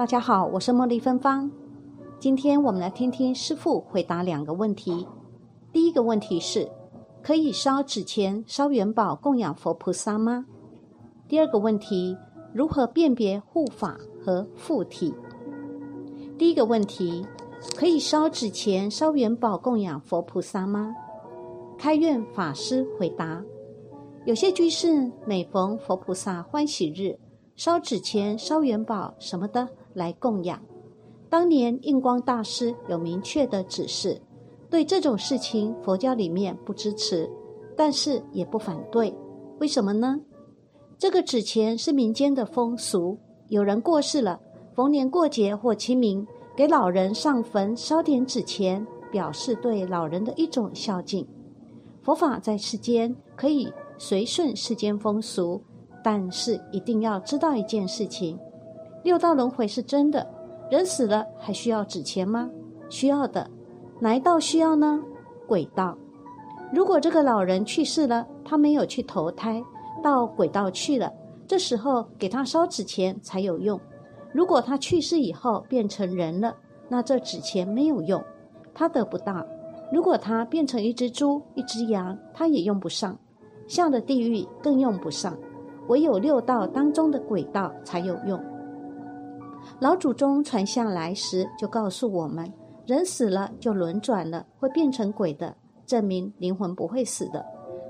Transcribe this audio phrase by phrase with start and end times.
[0.00, 1.50] 大家好，我是茉莉芬芳。
[2.18, 5.06] 今天我们来听听师傅回答两个问题。
[5.74, 6.66] 第一个问题是：
[7.22, 10.46] 可以烧纸钱、烧元宝供养佛菩萨吗？
[11.28, 12.16] 第二个问题：
[12.54, 13.94] 如何辨别护法
[14.24, 15.14] 和附体？
[16.38, 17.22] 第一个问题：
[17.76, 20.96] 可以烧纸钱、烧元宝供养佛菩萨吗？
[21.76, 23.44] 开院法师回答：
[24.24, 27.18] 有些居士每逢佛菩萨欢喜日，
[27.54, 29.68] 烧纸钱、烧元宝什么的。
[29.94, 30.60] 来供养。
[31.28, 34.20] 当年印光大师有明确的指示，
[34.68, 37.30] 对这种事情佛教里面不支持，
[37.76, 39.14] 但是也不反对。
[39.58, 40.20] 为什么呢？
[40.98, 43.16] 这个纸钱是民间的风俗，
[43.48, 44.40] 有人过世了，
[44.74, 51.26] 逢年过节或清明，给老人上坟烧点纸钱，表示对老人的一种孝敬。
[52.02, 55.62] 佛法在世间可以随顺世间风俗，
[56.02, 58.38] 但是一定要知道一件事情。
[59.02, 60.26] 六道轮回是真的，
[60.70, 62.50] 人死了还需要纸钱吗？
[62.88, 63.48] 需要的，
[63.98, 65.02] 哪一道需要呢？
[65.46, 65.96] 鬼道。
[66.72, 69.62] 如果这个老人去世了，他没有去投胎，
[70.02, 71.12] 到鬼道去了，
[71.46, 73.80] 这时候给他烧纸钱才有用。
[74.32, 76.54] 如果他去世以后变成人了，
[76.88, 78.22] 那这纸钱没有用，
[78.74, 79.44] 他得不到。
[79.92, 83.18] 如果他变成一只猪、一只羊，他也用不上，
[83.66, 85.36] 下了地狱更用不上，
[85.88, 88.40] 唯有六道当中的鬼道才有用。
[89.80, 92.52] 老祖宗传下来时就告诉我们：
[92.86, 97.44] 人死了就轮转了，会变成鬼的，证明灵魂不会死的。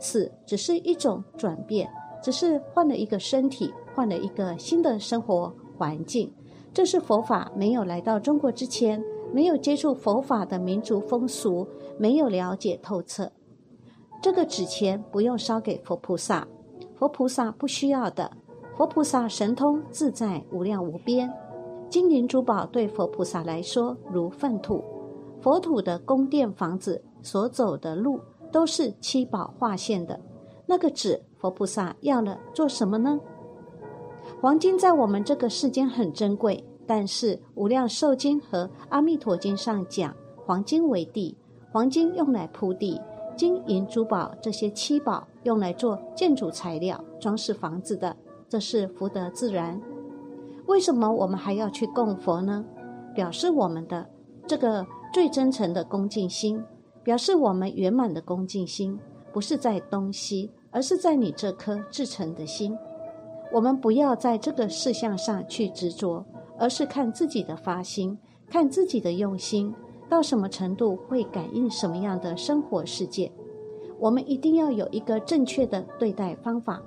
[0.00, 1.88] 死只是一种转变，
[2.22, 6.32] 只是换了一个身体，换了一个新的生活环境。
[6.72, 11.66] 这是佛法没有来到中国之前，没有接触佛法的民族风俗，
[11.98, 13.30] 没有了解透彻。
[14.20, 16.46] 这个纸钱不用烧给佛菩萨，
[16.96, 18.30] 佛菩萨不需要的。
[18.76, 21.32] 佛菩萨神通自在无量无边。
[21.94, 24.82] 金银珠宝对佛菩萨来说如粪土，
[25.40, 28.18] 佛土的宫殿房子所走的路
[28.50, 30.18] 都是七宝化现的。
[30.66, 33.20] 那个纸，佛菩萨要了做什么呢？
[34.40, 40.12] 黄金在我们这个世间很珍贵，但是《无量寿经》和《阿弥陀经》上讲，
[40.44, 41.38] 黄金为地，
[41.70, 43.00] 黄金用来铺地，
[43.36, 48.16] 金银珠宝这些七宝用来做建筑材料、装饰房子的，
[48.48, 49.80] 这是福德自然。
[50.74, 52.64] 为什么我们还要去供佛呢？
[53.14, 54.04] 表示我们的
[54.44, 56.60] 这个最真诚的恭敬心，
[57.04, 58.98] 表示我们圆满的恭敬心，
[59.32, 62.76] 不是在东西，而是在你这颗至诚的心。
[63.52, 66.26] 我们不要在这个事项上去执着，
[66.58, 68.18] 而是看自己的发心，
[68.50, 69.72] 看自己的用心
[70.08, 73.30] 到什么程度会感应什么样的生活世界。
[74.00, 76.82] 我们一定要有一个正确的对待方法。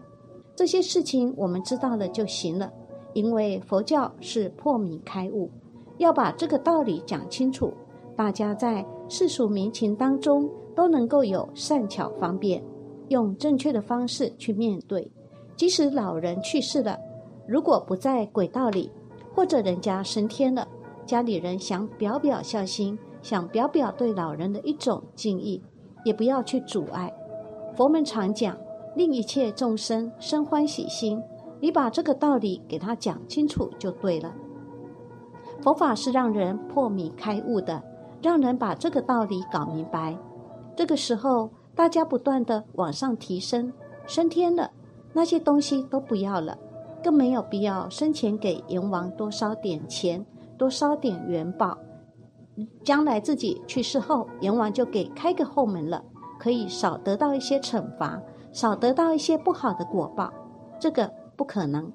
[0.58, 2.70] 这些事情我们知道了就行了。
[3.18, 5.50] 因为佛教是破迷开悟，
[5.98, 7.74] 要把这个道理讲清楚，
[8.16, 12.64] 大家在世俗民情当中都能够有善巧方便，
[13.08, 15.12] 用正确的方式去面对。
[15.56, 16.96] 即使老人去世了，
[17.48, 18.92] 如果不在轨道里，
[19.34, 20.68] 或者人家升天了，
[21.08, 25.60] 家里人想表表孝心，想表表对老人的一种敬意，
[26.06, 27.12] 也不要去阻碍。
[27.76, 28.56] 佛门常讲，
[28.96, 31.20] 令一切众生生欢喜心。
[31.60, 34.34] 你把这个道理给他讲清楚就对了。
[35.62, 37.82] 佛法是让人破迷开悟的，
[38.22, 40.16] 让人把这个道理搞明白。
[40.76, 43.74] 这个时候，大家不断的往上提升，
[44.06, 44.70] 升天了，
[45.14, 46.56] 那些东西都不要了，
[47.04, 50.24] 更没有必要生前给阎王多烧点钱，
[50.60, 51.76] 多烧点元宝。
[52.84, 56.04] 将来自己去世后，阎王就给开个后门了，
[56.38, 60.32] 可以少得到一些惩罚，少得到一些不好的果报。
[60.80, 61.12] 这个。
[61.38, 61.90] 不可能，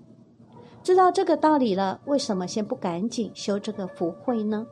[0.83, 4.67] 知道这个道理了，为什么先不赶紧修这个福慧呢？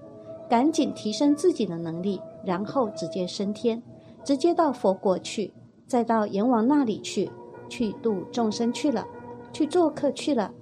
[0.48, 3.82] 赶紧提升自己的能力，然后直接升天，
[4.24, 5.52] 直接到佛国去，
[5.86, 7.30] 再到阎王那里去，
[7.68, 9.06] 去度众生去了，
[9.52, 10.52] 去做客去了。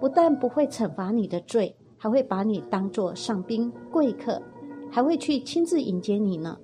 [0.00, 4.40] 不但不会惩罚你的罪，还会把你当作上宾贵客，
[4.90, 6.58] 还会去亲自迎接你呢。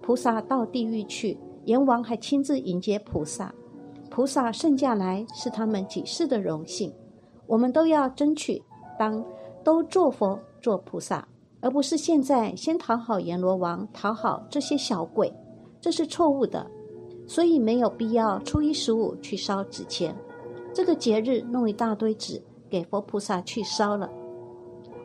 [0.00, 3.54] 菩萨到地狱去，阎王还亲自迎接菩萨。
[4.12, 6.92] 菩萨圣驾来是他们几世的荣幸，
[7.46, 8.62] 我们都要争取
[8.98, 9.24] 当
[9.64, 11.26] 都做佛做菩萨，
[11.62, 15.32] 而不是现在先讨好阎罗王，讨好这些小鬼，
[15.80, 16.70] 这是错误的。
[17.26, 20.14] 所以没有必要初一十五去烧纸钱，
[20.74, 24.10] 这个节日弄一大堆纸给佛菩萨去烧了。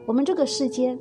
[0.06, 1.00] 我们这个世间，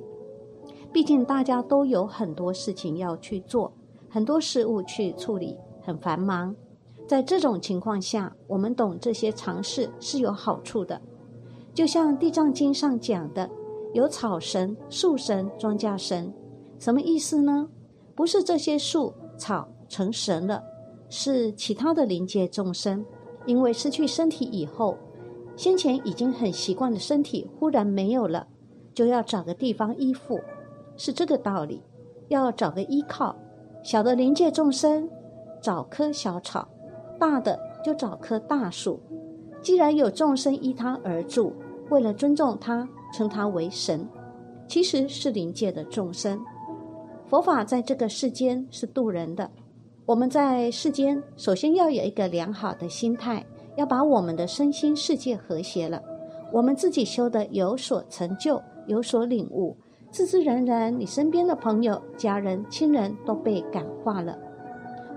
[0.93, 3.73] 毕竟大家都有很多事情要去做，
[4.09, 6.55] 很多事物去处理，很繁忙。
[7.07, 11.01] 在这种情况下，我们懂这些常识是有好处的。
[11.73, 13.49] 就像《地藏经》上讲的
[13.95, 16.33] ：“有草神、树神、庄稼神，
[16.79, 17.69] 什么意思呢？
[18.15, 20.63] 不是这些树草成神了，
[21.09, 23.05] 是其他的灵界众生，
[23.45, 24.97] 因为失去身体以后，
[25.55, 28.49] 先前已经很习惯的身体忽然没有了，
[28.95, 30.41] 就要找个地方依附，
[30.97, 31.83] 是这个道理，
[32.29, 33.37] 要找个依靠。
[33.85, 35.09] 小的灵界众生
[35.61, 36.67] 找棵小草，
[37.19, 39.01] 大的就找棵大树。
[39.63, 41.53] 既然有众生依他而住，
[41.91, 42.89] 为了尊重他。
[43.13, 44.07] 称他为神，
[44.67, 46.39] 其实是灵界的众生。
[47.25, 49.49] 佛法在这个世间是渡人的。
[50.05, 53.43] 我们在世间，首先要有一个良好的心态，
[53.77, 56.03] 要把我们的身心世界和谐了，
[56.53, 59.75] 我们自己修的有所成就，有所领悟，
[60.11, 64.37] 自自然然，你身边的朋友、家人、亲人都被感化了。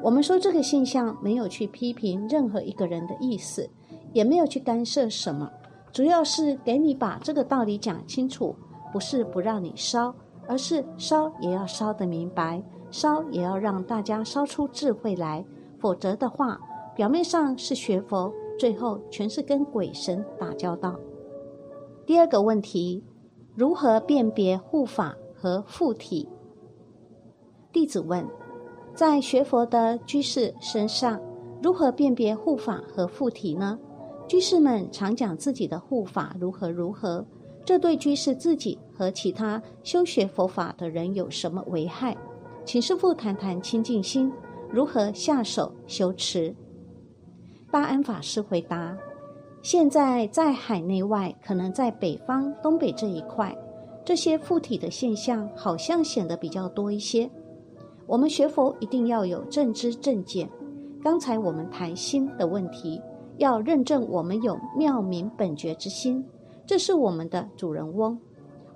[0.02, 3.70] 我们说这个现象，没有去批评任何一个人的意思，
[4.14, 5.50] 也没有去干涉什么。
[5.92, 8.56] 主要是给你把这个道理讲清楚，
[8.94, 10.14] 不是不让你烧，
[10.48, 15.44] 而是烧也要烧得明白，烧也要让大家烧出智慧来，
[15.80, 16.60] 否则的话，
[16.96, 20.98] 表面上是学佛，最后全是跟鬼神打交道。
[22.06, 23.04] 第二个问题，
[23.54, 26.30] 如何辨别护法和附体？
[27.72, 28.26] 弟子问，
[29.00, 31.18] 在学佛的居士身上，
[31.64, 33.80] 如何辨别护法和附体呢？
[34.28, 37.26] 居士们常讲自己的护法如何如何，
[37.64, 42.14] 这对居士自己和其他修学佛法的人有什么危害？
[42.66, 44.30] 请师父谈谈清净心
[44.70, 46.54] 如何下手修持。
[47.72, 48.98] 大安法师回答：
[49.62, 53.58] 现在在海内外，可能在北方、东北这一块，
[54.04, 57.32] 这些附体的现象好像显得比较多一些。
[58.10, 60.50] 我们学佛一定要有正知正见。
[61.04, 63.00] 刚才我们谈心的问题。
[63.38, 66.22] 要认证我们有妙明本觉之心，
[66.66, 68.20] 这是我们的主人翁。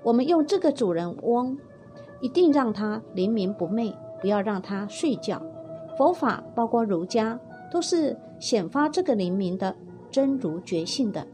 [0.04, 1.58] 我们用这个主人翁，
[2.22, 5.42] 一定让他灵明不昧，不要让他睡觉。
[5.98, 7.38] 佛法包括儒家，
[7.70, 9.76] 都是显发这个灵明的
[10.10, 11.28] 真如觉性的。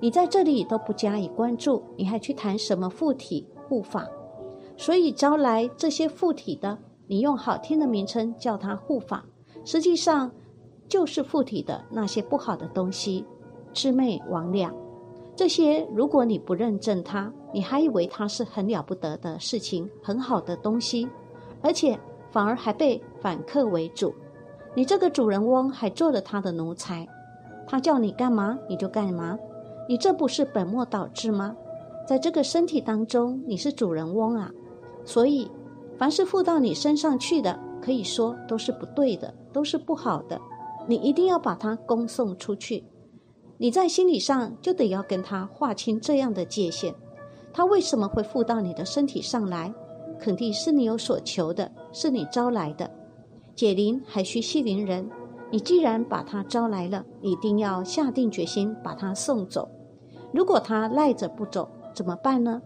[0.00, 4.08] 你在这里都不加以关注，你还去谈什么附体护法？
[4.78, 6.78] 所以招来这些附体的，
[7.10, 9.24] 你用好听的名称叫它护法，
[9.64, 10.30] 实际上。
[10.88, 13.24] 就是附体的那些不好的东西，
[13.72, 14.68] 魑魅魍魉，
[15.36, 21.08] 这些如果你不认证它，你还以为它是很了不得的事情，很好的东西，
[21.62, 21.96] 而且
[22.32, 24.12] 反而还被反客为主。
[24.74, 27.06] 你这个主人翁还做了他的奴才，
[27.68, 29.38] 他叫你干嘛你就干嘛，
[29.88, 31.56] 你这不是本末倒置吗？
[32.04, 34.50] 在这个身体当中，你是主人翁啊，
[35.04, 35.48] 所以
[36.00, 40.40] 凡是附到你身上去的，可以说都是不对的，都是不好的。
[40.88, 42.82] 你一定要把它恭送出去，
[43.58, 46.94] 你在心理上就得要跟他划清这样的界限。
[47.52, 49.70] 他为什么会附到你的身体上来？
[50.18, 52.90] 肯定是你有所求的，是你招来的。
[53.54, 55.06] 解铃还需系铃人，
[55.50, 59.68] 你既然把他招来了，一定要下定决心把他送走。
[60.32, 62.62] 如果他赖着不走，怎么办呢？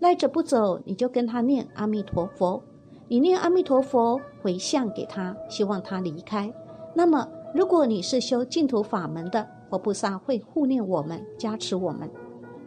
[0.00, 2.62] 赖着不走，你就跟他念阿弥陀佛，
[3.08, 6.52] 你念阿弥陀佛回向给他，希望他离开。
[6.94, 7.28] 那么。
[7.54, 12.10] 如果你是修净土法门的，佛菩萨会护念我们，加持我们。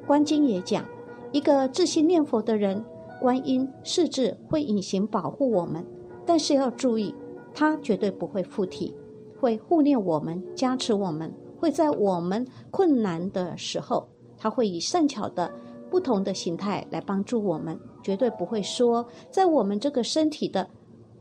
[0.06, 0.86] 观经也讲，
[1.34, 2.82] 一个自心念佛的人，
[3.20, 5.86] 观音世智会隐形保护我们，
[6.26, 7.14] 但是要注意，
[7.54, 8.96] 他绝对不会附体，
[9.42, 15.52] 会护念我们，加持我们，会在我们困难的时候，他会以善巧的
[15.90, 20.68] 不同的形态来帮助我们，绝对不会说在我们这个身体的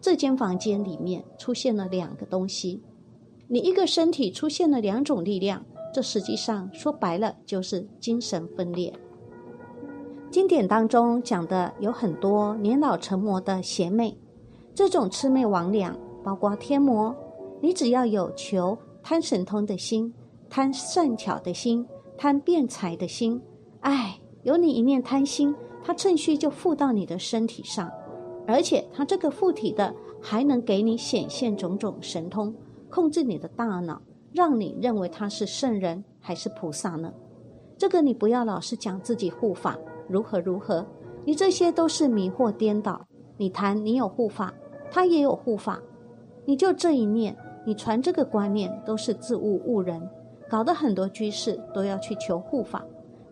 [0.01, 2.83] 这间房间里面出现了两个东西。
[3.49, 8.93] 你一个身体出现了两种力量，这实际上说白了就是精神分裂。
[10.31, 14.19] 经典当中讲的有很多年老成魔的邪魅，
[14.75, 15.95] 这种魑魅魍魉，
[16.25, 17.15] 包括天魔，
[17.63, 20.13] 你只要有求贪神通的心，
[20.51, 21.87] 贪善巧的心，
[22.19, 23.41] 贪辩财的心，
[23.81, 27.91] 哎，有你一念贪心，他趁虚就附到你的身体上，
[28.47, 32.55] 而且他这个附体的还能给你显现种种神通。
[32.89, 34.01] 控制你的大脑，
[34.33, 37.13] 让你认为他是圣人还是菩萨呢？
[37.77, 39.77] 这个你不要老是讲自己护法
[40.09, 40.87] 如何如何，
[41.25, 43.05] 你这些都是迷惑颠倒。
[43.37, 44.55] 你谈你有护法，
[44.93, 45.83] 他也有护法，
[46.45, 47.37] 你就这一念，
[47.67, 50.09] 你传这个观念都是自误误人，
[50.49, 52.87] 搞得很多居士都要去求护法，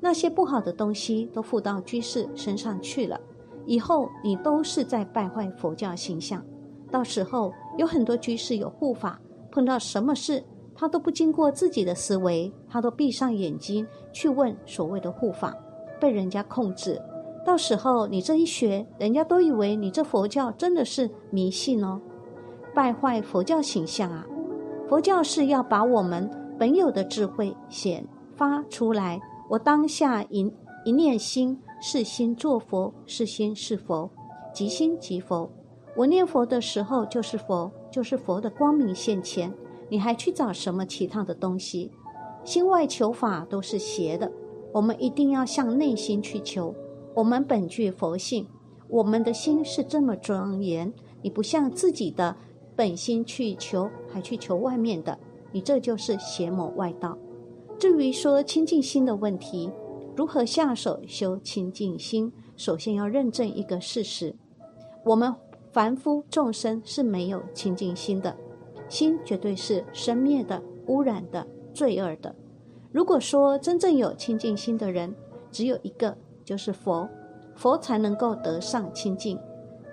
[0.04, 3.18] 那些不好的东西都附到居士身上去了，
[3.64, 6.44] 以后你都是在败坏佛教形象。
[6.90, 9.18] 到时候有很多居士有护法。
[9.50, 10.44] 碰到什么事，
[10.75, 15.56] 他都不经过自己的思维，他都闭上眼睛去问所谓的护法，
[15.99, 17.00] 被人家控制，
[17.46, 21.99] 到时候你这一学，人家都以为你这佛教真的是迷信哦，
[22.75, 24.26] 败坏佛教形象啊！
[24.87, 28.06] 佛教是要把我们本有的智慧显
[28.37, 29.18] 发出来。
[29.54, 30.52] 我当下一
[30.84, 34.11] 一念心，是心作佛，是心是佛，
[34.52, 35.49] 即心即佛。
[35.96, 39.54] 我念佛的时候就是佛，就是佛的光明现前。
[39.88, 41.92] 你还去找什么其他的东西？
[42.42, 44.32] 心外求法都是邪的。
[44.73, 46.75] 我们一定要向内心去求。
[47.14, 48.49] 我们本具佛性，
[48.88, 50.92] 我们的心是这么庄严。
[51.23, 52.34] 你不向自己的
[52.75, 55.16] 本心去求，还去求外面的，
[55.52, 57.16] 你这就是邪魔外道。
[57.78, 59.71] 至于说清净心的问题，
[60.16, 62.33] 如何下手修清净心？
[62.57, 64.35] 首先要认证一个事实：
[65.04, 65.35] 我们
[65.73, 68.35] 凡夫众生是没有清净心的，
[68.88, 72.35] 心绝对是生灭的、污染的、罪恶的。
[72.93, 75.12] 如果说真正有清净心的人，
[75.50, 77.09] 只有一个，就是佛，
[77.57, 79.37] 佛才能够得上清净。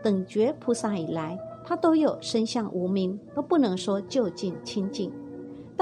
[0.04, 5.12] 等觉菩萨以来，他都有身相无名，都不能说就近清净。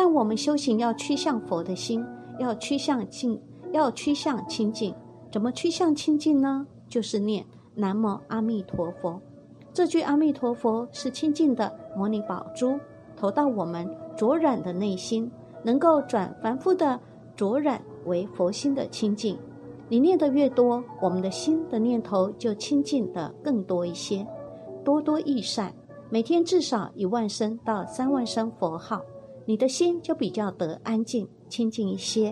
[0.01, 2.05] 但我们修行要趋向佛的心，
[2.39, 3.37] 要趋向净，
[3.73, 4.95] 要趋向清净。
[5.29, 6.65] 怎么趋向清净呢？
[6.87, 9.21] 就是念南无阿弥陀佛。
[9.73, 12.79] 这句阿弥陀佛是清净的摩尼宝珠，
[13.17, 15.29] 投到我们浊染的内心，
[15.63, 16.97] 能够转凡夫的
[17.35, 19.37] 浊染为佛心的清净。
[19.89, 24.25] 你念的越多，我们的心的念头就清净的更多一些，
[24.81, 25.73] 多多益善。
[26.09, 29.01] 每天至少一万声到三万声佛号。
[29.49, 32.31] 你的心就比较得安静、清静一些。